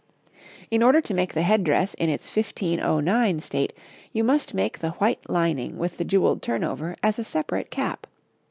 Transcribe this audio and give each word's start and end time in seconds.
In 0.71 0.81
order 0.81 0.99
to 0.99 1.13
make 1.13 1.35
the 1.35 1.43
head 1.43 1.63
dress 1.63 1.93
in 1.93 2.09
its 2.09 2.25
1509 2.35 3.39
state 3.39 3.71
you 4.11 4.23
must 4.23 4.55
make 4.55 4.79
the 4.79 4.93
white 4.93 5.29
lining 5.29 5.77
with 5.77 5.97
the 5.97 6.03
jewelled 6.03 6.41
turnover 6.41 6.95
as 7.03 7.19
a 7.19 7.23
separate 7.23 7.69
cap. 7.69 8.07